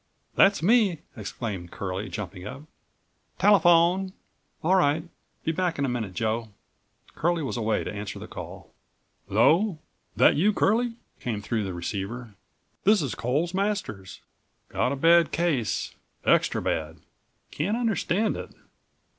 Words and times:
"That's 0.33 0.63
me," 0.63 1.01
exclaimed 1.15 1.69
Curlie, 1.69 2.09
jumping 2.09 2.47
up. 2.47 2.63
"Telephone." 3.37 4.13
"All 4.63 4.73
right. 4.73 5.03
Be 5.43 5.51
back 5.51 5.77
in 5.77 5.85
a 5.85 5.89
minute, 5.89 6.15
Joe." 6.15 6.49
Curlie 7.13 7.43
was 7.43 7.55
away 7.55 7.83
to 7.83 7.93
answer 7.93 8.17
the 8.17 8.27
call. 8.27 8.71
"'Lo. 9.29 9.77
That 10.15 10.35
you, 10.35 10.53
Curlie?" 10.53 10.95
came 11.19 11.39
through 11.39 11.65
the 11.65 11.73
receiver. 11.75 12.33
"This 12.83 13.03
is 13.03 13.13
Coles 13.13 13.53
Masters. 13.53 14.21
Got 14.69 14.91
a 14.91 14.95
bad23 14.97 15.31
case—extra 15.33 16.63
bad. 16.63 16.97
Can't 17.51 17.77
understand 17.77 18.35
it. 18.35 18.55